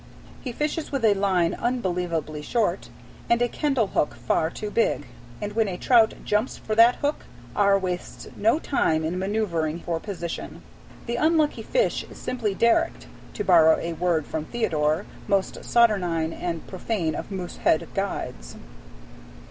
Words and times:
He 0.43 0.51
fishes 0.51 0.91
with 0.91 1.05
a 1.05 1.13
line 1.13 1.53
unbelievably 1.53 2.41
short, 2.41 2.89
and 3.29 3.39
a 3.39 3.47
Kendal 3.47 3.85
hook 3.89 4.15
far 4.15 4.49
too 4.49 4.71
big; 4.71 5.05
and 5.39 5.53
when 5.53 5.67
a 5.67 5.77
trout 5.77 6.15
jumps 6.25 6.57
for 6.57 6.73
that 6.73 6.95
hook, 6.95 7.25
R. 7.55 7.77
wastes 7.77 8.27
no 8.35 8.57
time 8.57 9.03
in 9.03 9.19
manoeuvring 9.19 9.81
for 9.81 9.99
position. 9.99 10.63
The 11.05 11.17
unlucky 11.17 11.61
fish 11.61 12.03
is 12.09 12.17
simply 12.17 12.55
"derricked," 12.55 13.05
to 13.35 13.43
borrow 13.43 13.77
a 13.79 13.93
word 13.93 14.25
from 14.25 14.45
Theodore, 14.45 15.05
most 15.27 15.63
saturnine 15.63 16.33
and 16.33 16.65
profane 16.65 17.13
of 17.13 17.29
Moosehead 17.29 17.87
guides. 17.93 18.55